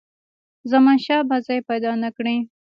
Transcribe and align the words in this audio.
زمانشاه 0.71 1.21
به 1.29 1.37
ځای 1.45 1.59
پیدا 1.69 1.91
نه 2.03 2.09
کړي. 2.15 2.37